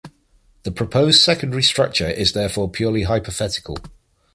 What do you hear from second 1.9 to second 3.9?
is therefore purely hypothetical.